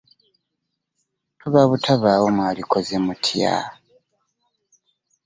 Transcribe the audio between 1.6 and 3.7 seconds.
butabaawo mwandikoze mutya?